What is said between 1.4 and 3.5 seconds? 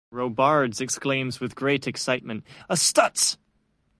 great excitement "a Stutz!".